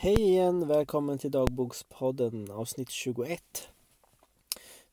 Hej 0.00 0.20
igen, 0.20 0.68
välkommen 0.68 1.18
till 1.18 1.30
dagbokspodden 1.30 2.50
avsnitt 2.50 2.90
21. 2.90 3.68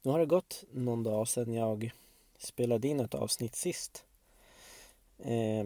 Nu 0.02 0.12
har 0.12 0.20
det 0.20 0.26
gått 0.26 0.64
någon 0.72 1.04
dag 1.04 1.28
sedan 1.28 1.54
jag 1.54 1.92
spelade 2.38 2.88
in 2.88 3.00
ett 3.00 3.16
avsnitt 3.16 3.56
sist. 3.56 4.06
Eh, 5.18 5.66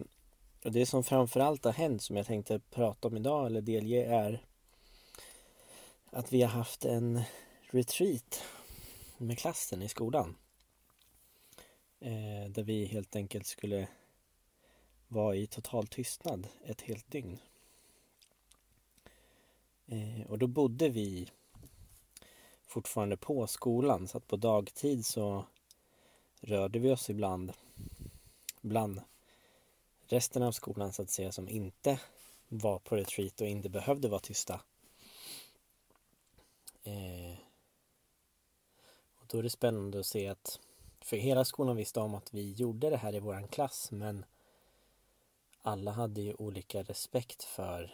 och 0.64 0.71
det 0.71 0.86
som 0.86 1.04
framförallt 1.04 1.66
har 1.66 1.71
hänt 1.71 2.02
som 2.02 2.18
jag 2.18 2.25
tänkte 2.25 2.60
prata 2.60 3.07
om 3.07 3.18
idag 3.18 3.46
eller 3.46 3.62
delge 3.62 4.05
är 4.05 4.44
att 6.10 6.34
vi 6.34 6.42
har 6.42 6.50
haft 6.50 6.86
en 6.86 7.21
retreat 7.70 8.44
med 9.18 9.40
klassen 9.40 9.82
i 9.82 9.90
skolan. 9.90 10.36
Eh, 12.00 12.50
där 12.50 12.64
vi 12.64 12.86
helt 12.86 13.16
enkelt 13.16 13.46
skulle 13.46 13.88
vara 15.08 15.36
i 15.36 15.48
total 15.48 15.88
tystnad 15.88 16.48
ett 16.66 16.82
helt 16.82 17.12
dygn. 17.12 17.40
Eh, 19.91 20.25
och 20.27 20.38
då 20.38 20.48
bodde 20.48 20.89
vi 20.89 21.31
fortfarande 22.67 23.17
på 23.17 23.48
skolan 23.48 24.07
så 24.07 24.17
att 24.17 24.27
på 24.27 24.35
dagtid 24.35 25.05
så 25.05 25.45
rörde 26.41 26.79
vi 26.79 26.91
oss 26.91 27.09
ibland 27.09 27.53
bland 28.62 29.02
resten 30.07 30.43
av 30.43 30.52
skolan 30.52 30.93
så 30.93 31.02
att 31.02 31.09
säga 31.09 31.31
som 31.31 31.49
inte 31.49 31.99
var 32.48 32.79
på 32.79 32.95
retreat 32.95 33.41
och 33.41 33.48
inte 33.48 33.70
behövde 33.70 34.09
vara 34.09 34.20
tysta. 34.20 34.62
Eh, 36.84 37.37
och 39.15 39.26
då 39.27 39.37
är 39.37 39.43
det 39.43 39.49
spännande 39.49 39.99
att 39.99 40.05
se 40.05 40.27
att 40.27 40.59
för 41.01 41.17
hela 41.17 41.45
skolan 41.45 41.76
visste 41.76 41.99
om 41.99 42.15
att 42.15 42.34
vi 42.34 42.51
gjorde 42.51 42.90
det 42.90 42.98
här 42.98 43.15
i 43.15 43.20
våran 43.20 43.48
klass 43.48 43.91
men 43.91 44.26
alla 45.62 45.91
hade 45.91 46.21
ju 46.21 46.34
olika 46.34 46.84
respekt 46.84 47.43
för, 47.43 47.93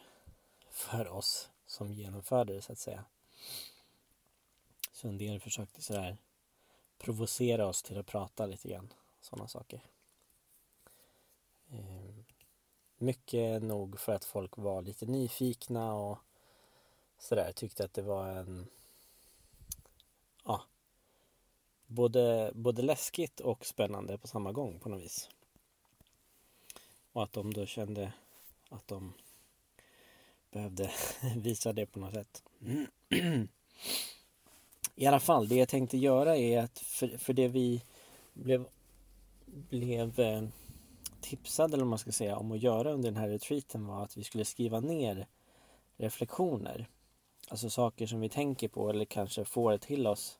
för 0.70 1.08
oss 1.08 1.50
som 1.66 1.94
genomförde 1.94 2.54
det 2.54 2.62
så 2.62 2.72
att 2.72 2.80
säga. 2.80 3.06
Så 4.92 5.08
en 5.08 5.18
del 5.18 5.40
försökte 5.40 5.82
sådär 5.82 6.18
provocera 6.98 7.68
oss 7.68 7.84
till 7.84 7.98
att 7.98 8.06
prata 8.06 8.46
lite 8.46 8.70
grann. 8.70 8.94
Sådana 9.22 9.48
saker. 9.48 9.82
Ehm, 11.70 12.26
mycket 12.98 13.64
nog 13.64 14.00
för 14.00 14.14
att 14.14 14.26
folk 14.26 14.58
var 14.58 14.82
lite 14.82 15.06
nyfikna 15.06 15.94
och 15.94 16.18
sådär 17.20 17.52
tyckte 17.52 17.86
att 17.86 17.94
det 17.94 18.02
var 18.02 18.28
en 18.28 18.68
ja 20.44 20.62
både, 21.88 22.52
både 22.56 22.82
läskigt 22.82 23.40
och 23.40 23.66
spännande 23.66 24.18
på 24.18 24.28
samma 24.28 24.52
gång 24.52 24.80
på 24.80 24.90
något 24.90 25.02
vis. 25.02 25.30
Och 27.12 27.24
att 27.24 27.34
de 27.34 27.54
då 27.54 27.66
kände 27.66 28.14
att 28.70 28.88
de 28.88 29.14
behövde 30.56 30.92
visa 31.36 31.74
det 31.74 31.86
på 31.86 32.00
något 32.00 32.14
sätt. 32.14 32.44
I 34.96 35.06
alla 35.06 35.20
fall, 35.20 35.48
det 35.48 35.56
jag 35.56 35.70
tänkte 35.70 35.98
göra 35.98 36.38
är 36.38 36.60
att 36.60 36.80
för, 36.80 37.18
för 37.18 37.34
det 37.34 37.48
vi 37.48 37.84
blev, 38.34 38.68
blev 39.46 40.20
eh, 40.20 40.44
tipsade, 41.22 41.74
eller 41.74 41.84
vad 41.84 41.90
man 41.90 42.00
ska 42.00 42.12
säga, 42.12 42.38
om 42.38 42.52
att 42.52 42.62
göra 42.62 42.92
under 42.92 43.12
den 43.12 43.22
här 43.22 43.30
retreaten 43.30 43.88
var 43.88 44.04
att 44.04 44.18
vi 44.18 44.24
skulle 44.24 44.46
skriva 44.46 44.80
ner 44.80 45.28
reflektioner. 45.98 46.88
Alltså 47.48 47.70
saker 47.70 48.08
som 48.08 48.20
vi 48.20 48.30
tänker 48.30 48.68
på 48.68 48.90
eller 48.90 49.06
kanske 49.06 49.46
får 49.46 49.78
till 49.78 50.08
oss 50.08 50.40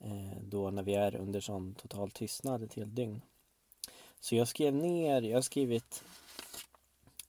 eh, 0.00 0.42
då 0.42 0.70
när 0.70 0.82
vi 0.82 0.94
är 0.94 1.16
under 1.16 1.40
sån 1.40 1.74
total 1.74 2.10
tystnad 2.10 2.62
ett 2.62 2.74
helt 2.74 2.96
dygn. 2.96 3.20
Så 4.20 4.36
jag 4.36 4.48
skrev 4.48 4.74
ner, 4.74 5.22
jag 5.22 5.36
har 5.36 5.42
skrivit 5.42 6.04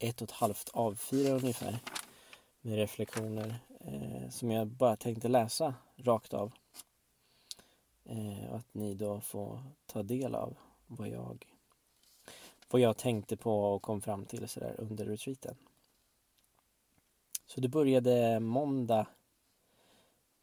ett 0.02 0.22
och 0.22 0.30
ett 0.30 0.36
halvt 0.36 0.72
A4 0.74 1.30
ungefär 1.30 1.80
med 2.62 2.76
reflektioner 2.76 3.60
eh, 3.80 4.30
som 4.30 4.52
jag 4.52 4.68
bara 4.68 4.96
tänkte 4.96 5.28
läsa 5.28 5.76
rakt 5.96 6.34
av. 6.34 6.52
Eh, 8.06 8.50
och 8.50 8.58
att 8.58 8.74
ni 8.74 8.94
då 8.94 9.22
får 9.22 9.64
ta 9.86 10.04
del 10.04 10.36
av 10.36 10.58
vad 10.88 11.10
jag, 11.10 11.46
vad 12.70 12.82
jag 12.82 12.98
tänkte 12.98 13.38
på 13.38 13.64
och 13.64 13.82
kom 13.82 14.02
fram 14.02 14.26
till 14.26 14.48
så 14.48 14.60
där 14.60 14.76
under 14.80 15.06
retreaten. 15.06 15.56
Så 17.46 17.62
det 17.62 17.68
började 17.68 18.40
måndag 18.40 19.08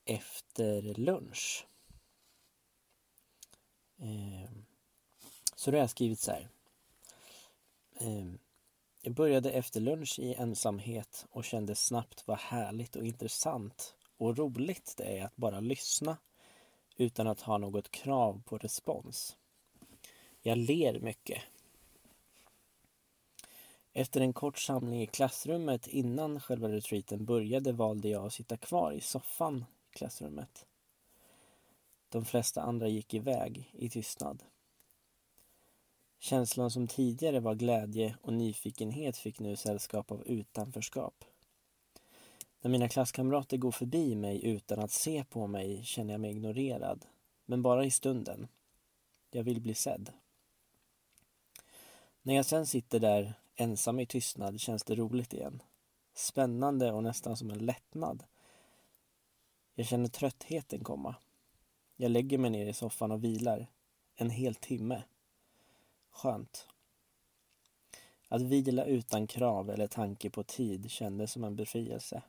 efter 0.04 0.82
lunch. 0.82 1.66
Eh, 3.98 4.50
så 5.54 5.70
då 5.70 5.76
har 5.76 5.80
jag 5.80 5.90
skrivit 5.90 6.20
så 6.20 6.30
här. 6.30 6.48
Eh, 8.00 8.32
jag 9.02 9.14
började 9.14 9.50
efter 9.50 9.80
lunch 9.80 10.18
i 10.18 10.34
ensamhet 10.34 11.26
och 11.30 11.44
kände 11.44 11.74
snabbt 11.74 12.22
vad 12.26 12.38
härligt 12.38 12.96
och 12.96 13.06
intressant 13.06 13.94
och 14.16 14.38
roligt 14.38 14.94
det 14.96 15.18
är 15.18 15.24
att 15.24 15.36
bara 15.36 15.60
lyssna 15.60 16.16
utan 16.96 17.26
att 17.26 17.40
ha 17.40 17.58
något 17.58 17.90
krav 17.90 18.42
på 18.46 18.58
respons. 18.58 19.36
Jag 20.42 20.58
ler 20.58 21.00
mycket. 21.00 21.42
Efter 23.92 24.20
en 24.20 24.32
kort 24.32 24.58
samling 24.58 25.02
i 25.02 25.06
klassrummet 25.06 25.86
innan 25.86 26.40
själva 26.40 26.68
retreaten 26.68 27.24
började 27.24 27.72
valde 27.72 28.08
jag 28.08 28.26
att 28.26 28.32
sitta 28.32 28.56
kvar 28.56 28.92
i 28.92 29.00
soffan 29.00 29.64
i 29.90 29.96
klassrummet. 29.96 30.66
De 32.08 32.24
flesta 32.24 32.62
andra 32.62 32.88
gick 32.88 33.14
iväg 33.14 33.70
i 33.72 33.90
tystnad. 33.90 34.42
Känslan 36.18 36.70
som 36.70 36.86
tidigare 36.86 37.40
var 37.40 37.54
glädje 37.54 38.16
och 38.22 38.32
nyfikenhet 38.32 39.16
fick 39.16 39.40
nu 39.40 39.56
sällskap 39.56 40.12
av 40.12 40.26
utanförskap. 40.26 41.24
När 42.60 42.70
mina 42.70 42.88
klasskamrater 42.88 43.56
går 43.56 43.70
förbi 43.70 44.16
mig 44.16 44.44
utan 44.46 44.78
att 44.78 44.90
se 44.90 45.24
på 45.24 45.46
mig 45.46 45.84
känner 45.84 46.14
jag 46.14 46.20
mig 46.20 46.30
ignorerad. 46.30 47.06
Men 47.46 47.62
bara 47.62 47.84
i 47.84 47.90
stunden. 47.90 48.48
Jag 49.30 49.42
vill 49.42 49.60
bli 49.60 49.74
sedd. 49.74 50.12
När 52.22 52.34
jag 52.34 52.46
sen 52.46 52.66
sitter 52.66 53.00
där 53.00 53.34
ensam 53.54 54.00
i 54.00 54.06
tystnad 54.06 54.60
känns 54.60 54.84
det 54.84 54.94
roligt 54.94 55.32
igen. 55.32 55.62
Spännande 56.14 56.92
och 56.92 57.02
nästan 57.02 57.36
som 57.36 57.50
en 57.50 57.66
lättnad. 57.66 58.24
Jag 59.74 59.86
känner 59.86 60.08
tröttheten 60.08 60.84
komma. 60.84 61.14
Jag 61.96 62.10
lägger 62.10 62.38
mig 62.38 62.50
ner 62.50 62.66
i 62.66 62.72
soffan 62.72 63.12
och 63.12 63.24
vilar. 63.24 63.66
En 64.14 64.30
hel 64.30 64.54
timme. 64.54 65.02
Skönt. 66.18 66.66
Att 68.28 68.42
vila 68.42 68.84
utan 68.84 69.26
krav 69.26 69.70
eller 69.70 69.86
tanke 69.86 70.30
på 70.30 70.42
tid 70.42 70.90
kändes 70.90 71.32
som 71.32 71.44
en 71.44 71.56
befrielse. 71.56 72.22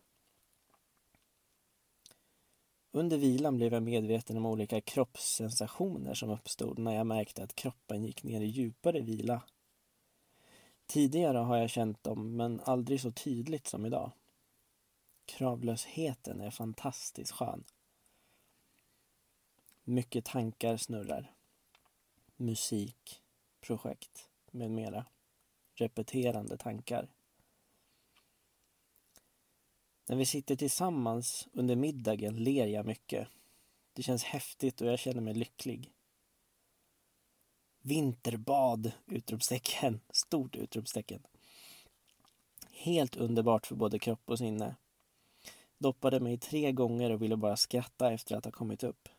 Under 2.92 3.18
vilan 3.18 3.58
blev 3.58 3.74
jag 3.74 3.84
medveten 3.84 4.38
om 4.38 4.46
olika 4.46 4.82
kroppssensationer 4.82 6.14
som 6.14 6.30
uppstod 6.30 6.80
när 6.80 6.96
jag 6.96 7.08
märkte 7.08 7.44
att 7.44 7.56
kroppen 7.56 8.04
gick 8.04 8.24
ner 8.24 8.42
i 8.42 8.46
djupare 8.46 9.02
vila. 9.02 9.44
Tidigare 10.86 11.38
har 11.38 11.58
jag 11.58 11.70
känt 11.70 12.04
dem, 12.04 12.36
men 12.36 12.60
aldrig 12.60 13.02
så 13.02 13.12
tydligt 13.12 13.68
som 13.68 13.86
idag. 13.86 14.12
Kravlösheten 15.26 16.42
är 16.42 16.52
fantastiskt 16.52 17.32
skön. 17.32 17.64
Mycket 19.84 20.26
tankar 20.26 20.78
snurrar. 20.78 21.34
Musik, 22.36 23.22
projekt 23.62 24.30
med 24.52 24.72
mera. 24.72 25.06
Repeterande 25.76 26.58
tankar. 26.58 27.10
När 30.06 30.16
vi 30.16 30.26
sitter 30.26 30.56
tillsammans 30.56 31.48
under 31.54 31.76
middagen 31.76 32.44
ler 32.44 32.68
jag 32.68 32.86
mycket. 32.86 33.28
Det 33.94 34.04
känns 34.04 34.24
häftigt 34.24 34.82
och 34.82 34.88
jag 34.88 35.00
känner 35.00 35.22
mig 35.22 35.34
lycklig. 35.34 35.92
Vinterbad! 37.82 38.92
Utropstecken. 39.06 40.00
Stort 40.10 40.56
utropstecken. 40.56 41.24
Helt 42.72 43.16
underbart 43.16 43.68
för 43.68 43.76
både 43.76 44.00
kropp 44.00 44.30
och 44.30 44.38
sinne. 44.38 44.76
Doppade 45.78 46.20
mig 46.20 46.38
tre 46.38 46.72
gånger 46.72 47.10
och 47.10 47.22
ville 47.22 47.38
bara 47.38 47.58
skratta 47.58 48.12
efter 48.12 48.36
att 48.36 48.46
ha 48.46 48.52
kommit 48.52 48.84
upp. 48.84 49.10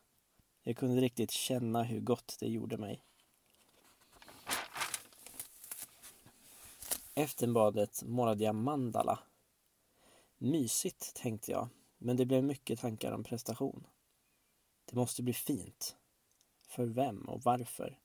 Jag 0.62 0.76
kunde 0.76 1.00
riktigt 1.00 1.30
känna 1.30 1.82
hur 1.82 2.00
gott 2.00 2.36
det 2.40 2.48
gjorde 2.48 2.76
mig. 2.76 3.04
Efter 7.14 7.46
badet 7.46 8.02
målade 8.02 8.44
jag 8.44 8.54
mandala. 8.54 9.18
Mysigt, 10.38 11.14
tänkte 11.14 11.50
jag, 11.50 11.68
men 11.98 12.16
det 12.16 12.26
blev 12.26 12.44
mycket 12.44 12.80
tankar 12.80 13.12
om 13.12 13.24
prestation. 13.24 13.86
Det 14.84 14.96
måste 14.96 15.22
bli 15.22 15.32
fint. 15.32 15.96
För 16.68 16.86
vem 16.86 17.28
och 17.28 17.42
varför? 17.42 17.98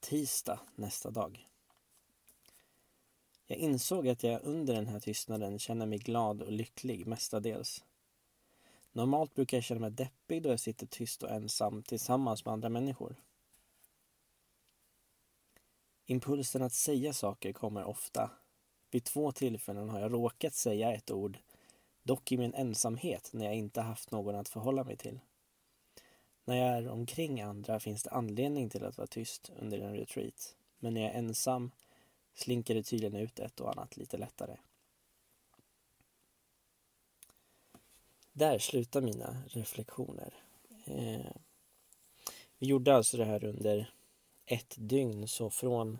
Tisdag 0.00 0.60
nästa 0.74 1.10
dag. 1.10 1.48
Jag 3.46 3.58
insåg 3.58 4.08
att 4.08 4.22
jag 4.22 4.40
under 4.44 4.74
den 4.74 4.86
här 4.86 5.00
tystnaden 5.00 5.58
känner 5.58 5.86
mig 5.86 5.98
glad 5.98 6.42
och 6.42 6.52
lycklig 6.52 7.06
mestadels. 7.06 7.84
Normalt 8.92 9.34
brukar 9.34 9.56
jag 9.56 9.64
känna 9.64 9.80
mig 9.80 9.90
deppig 9.90 10.42
då 10.42 10.48
jag 10.48 10.60
sitter 10.60 10.86
tyst 10.86 11.22
och 11.22 11.30
ensam 11.30 11.82
tillsammans 11.82 12.44
med 12.44 12.52
andra 12.52 12.68
människor. 12.68 13.16
Impulsen 16.06 16.62
att 16.62 16.72
säga 16.72 17.12
saker 17.12 17.52
kommer 17.52 17.84
ofta, 17.84 18.30
Vid 18.90 19.04
två 19.04 19.32
tillfällen 19.32 19.88
har 19.88 20.00
jag 20.00 20.12
råkat 20.12 20.54
säga 20.54 20.92
ett 20.92 21.10
ord, 21.10 21.38
dock 22.02 22.32
i 22.32 22.36
min 22.36 22.54
ensamhet 22.54 23.30
när 23.32 23.44
jag 23.44 23.54
inte 23.54 23.80
haft 23.80 24.10
någon 24.10 24.34
att 24.34 24.48
förhålla 24.48 24.84
mig 24.84 24.96
till. 24.96 25.20
När 26.44 26.56
jag 26.56 26.78
är 26.78 26.88
omkring 26.88 27.40
andra 27.40 27.80
finns 27.80 28.02
det 28.02 28.10
anledning 28.10 28.70
till 28.70 28.84
att 28.84 28.98
vara 28.98 29.06
tyst 29.06 29.52
under 29.58 29.78
en 29.78 29.96
retreat, 29.96 30.56
men 30.78 30.94
när 30.94 31.00
jag 31.00 31.10
är 31.10 31.18
ensam 31.18 31.70
slinker 32.34 32.74
det 32.74 32.82
tydligen 32.82 33.16
ut 33.16 33.38
ett 33.38 33.60
och 33.60 33.70
annat 33.70 33.96
lite 33.96 34.16
lättare. 34.16 34.56
Där 38.32 38.58
slutar 38.58 39.00
mina 39.00 39.42
reflektioner. 39.46 40.34
Eh, 40.84 41.32
vi 42.58 42.66
gjorde 42.66 42.94
alltså 42.94 43.16
det 43.16 43.24
här 43.24 43.44
under 43.44 43.90
ett 44.46 44.74
dygn, 44.78 45.28
så 45.28 45.50
från 45.50 45.98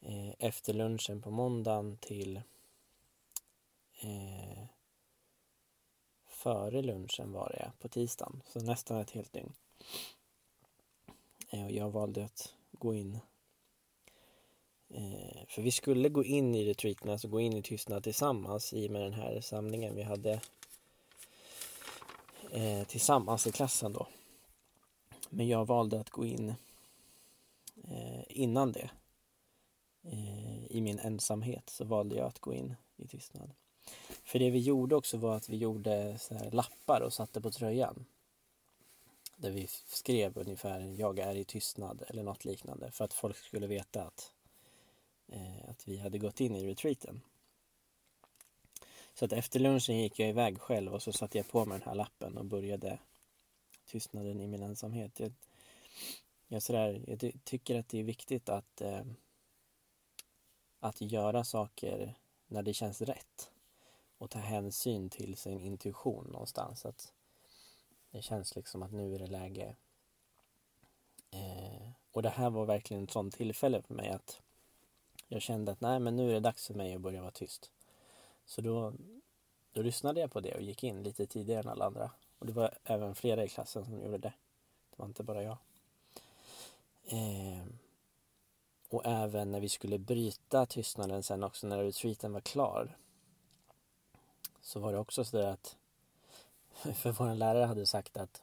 eh, 0.00 0.30
efter 0.38 0.72
lunchen 0.72 1.22
på 1.22 1.30
måndagen 1.30 1.96
till 2.00 2.36
eh, 4.00 4.64
före 6.26 6.82
lunchen 6.82 7.32
var 7.32 7.48
det 7.48 7.72
på 7.80 7.88
tisdagen, 7.88 8.42
så 8.46 8.60
nästan 8.60 9.00
ett 9.00 9.10
helt 9.10 9.32
dygn. 9.32 9.52
Eh, 11.50 11.64
och 11.64 11.70
jag 11.70 11.90
valde 11.90 12.24
att 12.24 12.54
gå 12.72 12.94
in 12.94 13.18
eh, 14.88 15.46
för 15.48 15.62
vi 15.62 15.70
skulle 15.70 16.08
gå 16.08 16.24
in 16.24 16.54
i 16.54 16.64
retreaten, 16.64 17.10
alltså 17.10 17.28
gå 17.28 17.40
in 17.40 17.52
i 17.52 17.62
tystnad 17.62 18.04
tillsammans 18.04 18.72
i 18.72 18.88
och 18.88 18.92
med 18.92 19.02
den 19.02 19.12
här 19.12 19.40
samlingen 19.40 19.94
vi 19.94 20.02
hade 20.02 20.40
eh, 22.52 22.84
tillsammans 22.86 23.46
i 23.46 23.52
klassen 23.52 23.92
då. 23.92 24.06
Men 25.30 25.48
jag 25.48 25.66
valde 25.66 26.00
att 26.00 26.10
gå 26.10 26.26
in 26.26 26.54
innan 28.36 28.72
det. 28.72 28.90
Eh, 30.02 30.66
I 30.66 30.80
min 30.80 30.98
ensamhet 30.98 31.70
så 31.70 31.84
valde 31.84 32.16
jag 32.16 32.26
att 32.26 32.38
gå 32.38 32.54
in 32.54 32.74
i 32.96 33.08
tystnad. 33.08 33.52
För 34.24 34.38
det 34.38 34.50
vi 34.50 34.58
gjorde 34.58 34.96
också 34.96 35.16
var 35.16 35.36
att 35.36 35.48
vi 35.48 35.56
gjorde 35.56 36.18
så 36.18 36.34
här 36.34 36.50
lappar 36.50 37.00
och 37.00 37.12
satte 37.12 37.40
på 37.40 37.50
tröjan. 37.50 38.04
Där 39.36 39.50
vi 39.50 39.66
skrev 39.86 40.38
ungefär 40.38 40.80
jag 40.80 41.18
är 41.18 41.34
i 41.34 41.44
tystnad 41.44 42.02
eller 42.08 42.22
något 42.22 42.44
liknande 42.44 42.90
för 42.90 43.04
att 43.04 43.12
folk 43.12 43.36
skulle 43.36 43.66
veta 43.66 44.02
att, 44.02 44.32
eh, 45.28 45.70
att 45.70 45.88
vi 45.88 45.96
hade 45.96 46.18
gått 46.18 46.40
in 46.40 46.56
i 46.56 46.66
retreaten. 46.66 47.20
Så 49.14 49.24
att 49.24 49.32
efter 49.32 49.60
lunchen 49.60 49.98
gick 49.98 50.18
jag 50.18 50.28
iväg 50.28 50.60
själv 50.60 50.94
och 50.94 51.02
så 51.02 51.12
satte 51.12 51.38
jag 51.38 51.48
på 51.48 51.64
mig 51.64 51.78
den 51.78 51.88
här 51.88 51.94
lappen 51.94 52.36
och 52.38 52.44
började 52.44 52.98
tystnaden 53.86 54.40
i 54.40 54.46
min 54.46 54.62
ensamhet. 54.62 55.20
Jag, 55.20 55.32
jag, 56.48 56.62
sådär, 56.62 57.04
jag 57.06 57.32
tycker 57.44 57.78
att 57.78 57.88
det 57.88 57.98
är 57.98 58.04
viktigt 58.04 58.48
att, 58.48 58.80
eh, 58.80 59.04
att 60.80 61.00
göra 61.00 61.44
saker 61.44 62.14
när 62.46 62.62
det 62.62 62.74
känns 62.74 63.00
rätt 63.00 63.50
och 64.18 64.30
ta 64.30 64.38
hänsyn 64.38 65.10
till 65.10 65.36
sin 65.36 65.60
intuition 65.60 66.24
någonstans. 66.24 66.86
Att 66.86 67.12
det 68.10 68.22
känns 68.22 68.56
liksom 68.56 68.82
att 68.82 68.92
nu 68.92 69.14
är 69.14 69.18
det 69.18 69.26
läge. 69.26 69.76
Eh, 71.30 71.90
och 72.12 72.22
det 72.22 72.28
här 72.28 72.50
var 72.50 72.66
verkligen 72.66 73.04
ett 73.04 73.10
sånt 73.10 73.34
tillfälle 73.34 73.82
för 73.82 73.94
mig 73.94 74.08
att 74.08 74.40
jag 75.28 75.42
kände 75.42 75.72
att 75.72 75.80
nej 75.80 76.00
men 76.00 76.16
nu 76.16 76.30
är 76.30 76.34
det 76.34 76.40
dags 76.40 76.66
för 76.66 76.74
mig 76.74 76.94
att 76.94 77.00
börja 77.00 77.20
vara 77.20 77.30
tyst. 77.30 77.70
Så 78.44 78.60
då, 78.60 78.92
då 79.72 79.82
lyssnade 79.82 80.20
jag 80.20 80.32
på 80.32 80.40
det 80.40 80.54
och 80.54 80.62
gick 80.62 80.84
in 80.84 81.02
lite 81.02 81.26
tidigare 81.26 81.60
än 81.60 81.68
alla 81.68 81.84
andra. 81.84 82.10
Och 82.38 82.46
det 82.46 82.52
var 82.52 82.78
även 82.84 83.14
flera 83.14 83.44
i 83.44 83.48
klassen 83.48 83.84
som 83.84 84.00
gjorde 84.00 84.18
det. 84.18 84.32
Det 84.90 84.96
var 84.96 85.06
inte 85.06 85.22
bara 85.22 85.42
jag. 85.42 85.56
Eh, 87.06 87.64
och 88.88 89.06
även 89.06 89.50
när 89.50 89.60
vi 89.60 89.68
skulle 89.68 89.98
bryta 89.98 90.66
tystnaden 90.66 91.22
sen 91.22 91.44
också 91.44 91.66
när 91.66 91.82
retreaten 91.82 92.32
var 92.32 92.40
klar. 92.40 92.96
Så 94.60 94.80
var 94.80 94.92
det 94.92 94.98
också 94.98 95.24
så 95.24 95.36
där 95.36 95.46
att 95.46 95.76
för 96.96 97.12
vår 97.12 97.34
lärare 97.34 97.64
hade 97.64 97.86
sagt 97.86 98.16
att 98.16 98.42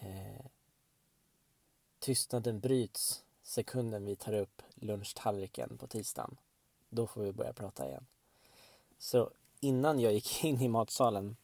eh, 0.00 0.46
tystnaden 1.98 2.60
bryts 2.60 3.24
sekunden 3.42 4.04
vi 4.04 4.16
tar 4.16 4.32
upp 4.32 4.62
lunchtallriken 4.74 5.78
på 5.78 5.86
tisdagen. 5.86 6.36
Då 6.88 7.06
får 7.06 7.22
vi 7.22 7.32
börja 7.32 7.52
prata 7.52 7.88
igen. 7.88 8.06
Så 8.98 9.30
innan 9.60 10.00
jag 10.00 10.12
gick 10.12 10.44
in 10.44 10.60
i 10.60 10.68
matsalen, 10.68 11.36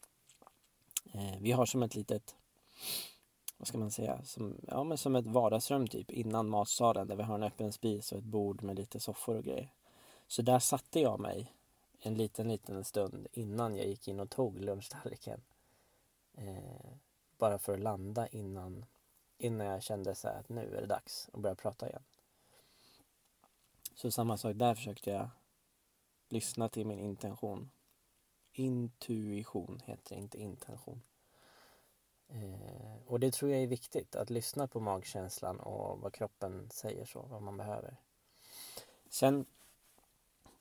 eh, 1.12 1.38
vi 1.40 1.52
har 1.52 1.66
som 1.66 1.82
ett 1.82 1.94
litet, 1.94 2.34
vad 3.56 3.68
ska 3.68 3.78
man 3.78 3.90
säga, 3.90 4.24
som, 4.24 4.56
ja, 4.68 4.84
men 4.84 4.98
som 4.98 5.16
ett 5.16 5.26
vardagsrum 5.26 5.86
typ 5.86 6.10
innan 6.10 6.48
matsalen 6.48 7.08
där 7.08 7.16
vi 7.16 7.22
har 7.22 7.34
en 7.34 7.42
öppen 7.42 7.72
spis 7.72 8.12
och 8.12 8.18
ett 8.18 8.24
bord 8.24 8.62
med 8.62 8.76
lite 8.76 9.00
soffor 9.00 9.36
och 9.36 9.44
grejer. 9.44 9.72
Så 10.26 10.42
där 10.42 10.58
satte 10.58 11.00
jag 11.00 11.20
mig 11.20 11.52
en 12.00 12.14
liten, 12.14 12.48
liten 12.48 12.84
stund 12.84 13.26
innan 13.32 13.76
jag 13.76 13.86
gick 13.86 14.08
in 14.08 14.20
och 14.20 14.30
tog 14.30 14.60
lunchtallriken. 14.60 15.40
Eh, 16.34 16.90
bara 17.38 17.58
för 17.58 17.74
att 17.74 17.80
landa 17.80 18.26
innan, 18.26 18.84
innan 19.38 19.66
jag 19.66 19.82
kände 19.82 20.14
så 20.14 20.28
att 20.28 20.48
nu 20.48 20.76
är 20.76 20.80
det 20.80 20.86
dags 20.86 21.30
att 21.32 21.40
börja 21.40 21.54
prata 21.54 21.88
igen. 21.88 22.02
Så 23.94 24.10
samma 24.10 24.36
sak 24.36 24.56
där 24.56 24.74
försökte 24.74 25.10
jag 25.10 25.28
lyssna 26.28 26.68
till 26.68 26.86
min 26.86 26.98
intention. 26.98 27.70
Intuition 28.52 29.80
heter 29.84 30.14
det, 30.14 30.20
inte 30.20 30.38
intention. 30.38 31.02
Eh, 32.28 32.96
och 33.06 33.20
det 33.20 33.32
tror 33.32 33.50
jag 33.50 33.62
är 33.62 33.66
viktigt, 33.66 34.16
att 34.16 34.30
lyssna 34.30 34.68
på 34.68 34.80
magkänslan 34.80 35.60
och 35.60 36.00
vad 36.00 36.12
kroppen 36.12 36.70
säger 36.70 37.04
så, 37.04 37.22
vad 37.22 37.42
man 37.42 37.56
behöver. 37.56 37.96
Sen 39.08 39.46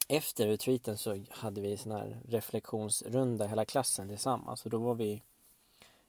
efter 0.07 0.47
retreaten 0.47 0.97
så 0.97 1.25
hade 1.29 1.61
vi 1.61 1.77
sån 1.77 1.91
här 1.91 2.21
reflektionsrunda 2.27 3.47
hela 3.47 3.65
klassen 3.65 4.07
tillsammans 4.07 4.65
och 4.65 4.71
då 4.71 4.77
var 4.77 4.95
vi 4.95 5.23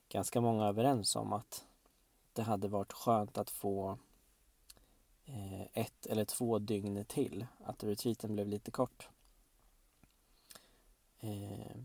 ganska 0.09 0.41
många 0.41 0.67
överens 0.67 1.17
om 1.17 1.33
att 1.33 1.65
det 2.33 2.43
hade 2.43 2.69
varit 2.69 2.93
skönt 2.93 3.39
att 3.39 3.51
få 3.51 3.99
eh, 5.25 5.63
ett 5.73 6.07
eller 6.07 6.25
två 6.25 6.59
dygn 6.59 7.05
till, 7.05 7.47
att 7.65 7.85
retreaten 7.85 8.35
blev 8.35 8.49
lite 8.49 8.71
kort. 8.71 9.09
Eh, 11.21 11.77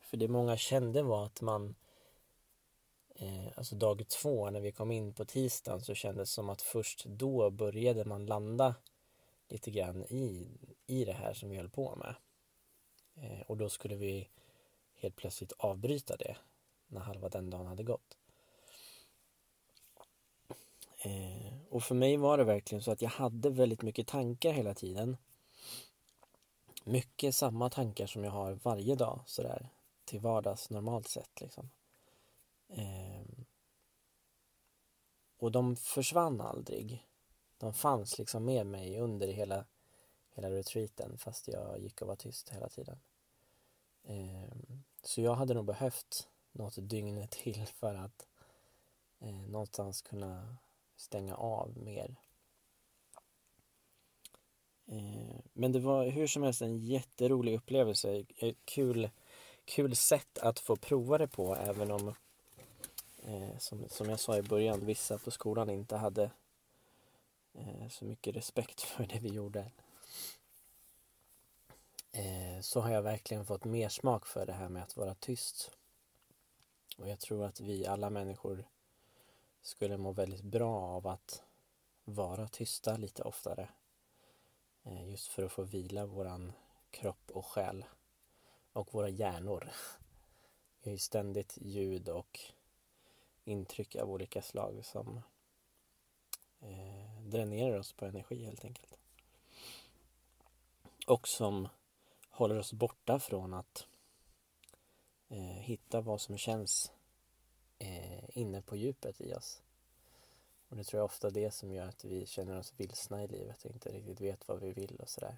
för 0.00 0.16
det 0.16 0.28
många 0.28 0.56
kände 0.56 1.02
var 1.02 1.26
att 1.26 1.40
man 1.40 1.74
eh, 3.18 3.48
Alltså 3.54 3.74
dag 3.74 4.08
två 4.08 4.50
när 4.50 4.60
vi 4.60 4.72
kom 4.72 4.90
in 4.90 5.12
på 5.12 5.24
tisdagen 5.24 5.80
så 5.80 5.94
kändes 5.94 6.30
det 6.30 6.34
som 6.34 6.48
att 6.48 6.62
först 6.62 7.04
då 7.04 7.50
började 7.50 8.04
man 8.04 8.26
landa 8.26 8.74
lite 9.48 9.70
grann 9.70 10.04
i, 10.04 10.46
i 10.86 11.04
det 11.04 11.12
här 11.12 11.34
som 11.34 11.48
vi 11.48 11.56
höll 11.56 11.70
på 11.70 11.96
med. 11.96 12.14
Eh, 13.14 13.40
och 13.40 13.56
då 13.56 13.68
skulle 13.68 13.96
vi 13.96 14.28
helt 14.94 15.16
plötsligt 15.16 15.52
avbryta 15.52 16.16
det 16.16 16.36
när 16.86 17.00
halva 17.00 17.28
den 17.28 17.50
dagen 17.50 17.66
hade 17.66 17.82
gått. 17.82 18.16
Eh, 20.98 21.58
och 21.70 21.82
för 21.82 21.94
mig 21.94 22.16
var 22.16 22.38
det 22.38 22.44
verkligen 22.44 22.82
så 22.82 22.90
att 22.90 23.02
jag 23.02 23.10
hade 23.10 23.50
väldigt 23.50 23.82
mycket 23.82 24.06
tankar 24.06 24.52
hela 24.52 24.74
tiden 24.74 25.16
mycket 26.86 27.34
samma 27.34 27.70
tankar 27.70 28.06
som 28.06 28.24
jag 28.24 28.30
har 28.30 28.58
varje 28.62 28.94
dag 28.94 29.20
sådär 29.26 29.68
till 30.04 30.20
vardags 30.20 30.70
normalt 30.70 31.08
sett 31.08 31.40
liksom. 31.40 31.70
Eh, 32.68 33.24
och 35.38 35.52
de 35.52 35.76
försvann 35.76 36.40
aldrig. 36.40 37.06
De 37.58 37.74
fanns 37.74 38.18
liksom 38.18 38.44
med 38.44 38.66
mig 38.66 38.98
under 38.98 39.28
hela, 39.28 39.64
hela 40.30 40.50
retreaten 40.50 41.18
fast 41.18 41.48
jag 41.48 41.80
gick 41.80 42.02
och 42.02 42.08
var 42.08 42.16
tyst 42.16 42.48
hela 42.48 42.68
tiden. 42.68 42.98
Eh, 44.04 44.56
så 45.02 45.20
jag 45.20 45.34
hade 45.34 45.54
nog 45.54 45.64
behövt 45.64 46.28
något 46.52 46.74
dygn 46.76 47.28
till 47.30 47.66
för 47.66 47.94
att 47.94 48.26
eh, 49.18 49.34
någonstans 49.34 50.02
kunna 50.02 50.56
stänga 50.96 51.34
av 51.34 51.78
mer 51.78 52.16
Eh, 54.88 55.40
men 55.52 55.72
det 55.72 55.78
var 55.78 56.06
hur 56.06 56.26
som 56.26 56.42
helst 56.42 56.62
en 56.62 56.78
jätterolig 56.78 57.54
upplevelse. 57.54 58.24
Eh, 58.36 58.54
kul, 58.64 59.10
kul 59.64 59.96
sätt 59.96 60.38
att 60.38 60.58
få 60.58 60.76
prova 60.76 61.18
det 61.18 61.28
på 61.28 61.56
även 61.56 61.90
om 61.90 62.14
eh, 63.26 63.58
som, 63.58 63.88
som 63.88 64.08
jag 64.10 64.20
sa 64.20 64.36
i 64.36 64.42
början, 64.42 64.86
vissa 64.86 65.18
på 65.18 65.30
skolan 65.30 65.70
inte 65.70 65.96
hade 65.96 66.30
eh, 67.54 67.88
så 67.88 68.04
mycket 68.04 68.36
respekt 68.36 68.80
för 68.80 69.06
det 69.06 69.18
vi 69.18 69.28
gjorde. 69.28 69.70
Eh, 72.12 72.60
så 72.60 72.80
har 72.80 72.90
jag 72.90 73.02
verkligen 73.02 73.46
fått 73.46 73.64
mer 73.64 73.88
smak 73.88 74.26
för 74.26 74.46
det 74.46 74.52
här 74.52 74.68
med 74.68 74.82
att 74.82 74.96
vara 74.96 75.14
tyst. 75.14 75.70
Och 76.98 77.08
jag 77.08 77.20
tror 77.20 77.44
att 77.44 77.60
vi 77.60 77.86
alla 77.86 78.10
människor 78.10 78.64
skulle 79.62 79.96
må 79.96 80.12
väldigt 80.12 80.42
bra 80.42 80.80
av 80.80 81.06
att 81.06 81.42
vara 82.04 82.48
tysta 82.48 82.96
lite 82.96 83.22
oftare. 83.22 83.68
Eh, 84.82 85.10
just 85.10 85.28
för 85.28 85.42
att 85.42 85.52
få 85.52 85.62
vila 85.62 86.06
våran 86.06 86.52
kropp 86.90 87.30
och 87.30 87.46
själ 87.46 87.84
och 88.72 88.94
våra 88.94 89.08
hjärnor. 89.08 89.70
Vi 90.82 90.90
har 90.90 90.92
ju 90.92 90.98
ständigt 90.98 91.58
ljud 91.60 92.08
och 92.08 92.40
intryck 93.46 93.96
av 93.96 94.10
olika 94.10 94.42
slag 94.42 94.84
som 94.84 95.20
eh, 96.60 97.20
dränerar 97.22 97.78
oss 97.78 97.92
på 97.92 98.04
energi 98.04 98.44
helt 98.44 98.64
enkelt. 98.64 98.98
och 101.06 101.28
som 101.28 101.68
håller 102.30 102.58
oss 102.58 102.72
borta 102.72 103.18
från 103.18 103.54
att 103.54 103.86
eh, 105.28 105.38
hitta 105.38 106.00
vad 106.00 106.20
som 106.20 106.38
känns 106.38 106.92
eh, 107.78 108.38
inne 108.38 108.62
på 108.62 108.76
djupet 108.76 109.20
i 109.20 109.34
oss. 109.34 109.62
Och 110.68 110.76
det 110.76 110.84
tror 110.84 110.98
jag 110.98 111.04
ofta 111.04 111.30
det 111.30 111.50
som 111.50 111.72
gör 111.72 111.86
att 111.86 112.04
vi 112.04 112.26
känner 112.26 112.58
oss 112.58 112.74
vilsna 112.76 113.24
i 113.24 113.26
livet 113.26 113.64
och 113.64 113.70
inte 113.70 113.92
riktigt 113.92 114.20
vet 114.20 114.48
vad 114.48 114.60
vi 114.60 114.72
vill 114.72 114.96
och 115.00 115.08
sådär. 115.08 115.36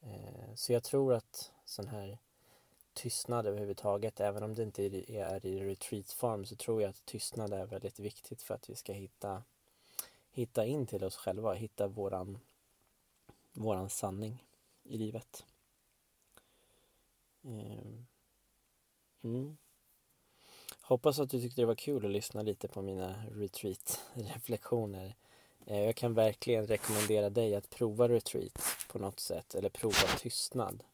Eh, 0.00 0.54
så 0.54 0.72
jag 0.72 0.84
tror 0.84 1.14
att 1.14 1.52
sån 1.64 1.88
här 1.88 2.18
tystnad 2.94 3.46
överhuvudtaget, 3.46 4.20
även 4.20 4.42
om 4.42 4.54
det 4.54 4.62
inte 4.62 4.82
är 4.84 5.46
i 5.46 5.64
retreatform 5.64 6.44
så 6.44 6.56
tror 6.56 6.82
jag 6.82 6.88
att 6.88 7.06
tystnad 7.06 7.52
är 7.52 7.66
väldigt 7.66 7.98
viktigt 7.98 8.42
för 8.42 8.54
att 8.54 8.70
vi 8.70 8.74
ska 8.74 8.92
hitta, 8.92 9.42
hitta 10.30 10.66
in 10.66 10.86
till 10.86 11.04
oss 11.04 11.16
själva, 11.16 11.54
hitta 11.54 11.86
våran, 11.86 12.38
våran 13.52 13.90
sanning 13.90 14.44
i 14.82 14.98
livet. 14.98 15.44
Eh, 17.44 17.94
mm. 19.22 19.56
Hoppas 20.80 21.18
att 21.18 21.30
du 21.30 21.40
tyckte 21.40 21.60
det 21.60 21.66
var 21.66 21.74
kul 21.74 22.04
att 22.04 22.10
lyssna 22.10 22.42
lite 22.42 22.68
på 22.68 22.82
mina 22.82 23.24
retreat-reflektioner. 23.32 25.14
Eh, 25.66 25.80
jag 25.80 25.96
kan 25.96 26.14
verkligen 26.14 26.66
rekommendera 26.66 27.30
dig 27.30 27.54
att 27.54 27.70
prova 27.70 28.08
retreat 28.08 28.58
på 28.88 28.98
något 28.98 29.20
sätt 29.20 29.54
eller 29.54 29.68
prova 29.68 30.18
tystnad. 30.18 30.84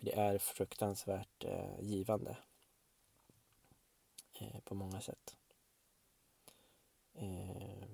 För 0.00 0.06
det 0.06 0.12
är 0.12 0.38
fruktansvärt 0.38 1.44
eh, 1.44 1.80
givande 1.80 2.36
eh, 4.40 4.60
på 4.64 4.74
många 4.74 5.00
sätt. 5.00 5.36
Eh, 7.14 7.88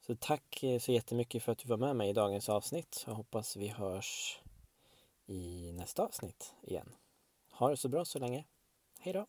så 0.00 0.16
tack 0.16 0.62
eh, 0.62 0.78
så 0.78 0.92
jättemycket 0.92 1.42
för 1.42 1.52
att 1.52 1.58
du 1.58 1.68
var 1.68 1.76
med 1.76 1.96
mig 1.96 2.10
i 2.10 2.12
dagens 2.12 2.48
avsnitt. 2.48 3.04
Jag 3.06 3.14
hoppas 3.14 3.56
vi 3.56 3.68
hörs 3.68 4.40
i 5.26 5.72
nästa 5.72 6.02
avsnitt 6.02 6.54
igen. 6.62 6.92
Ha 7.50 7.70
det 7.70 7.76
så 7.76 7.88
bra 7.88 8.04
så 8.04 8.18
länge. 8.18 8.44
Hej 8.98 9.12
då! 9.12 9.26